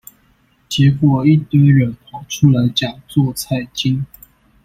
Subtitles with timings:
[0.67, 4.03] 結果一堆人跑出來講做菜經